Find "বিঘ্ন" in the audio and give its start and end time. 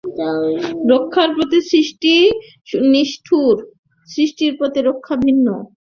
5.23-5.47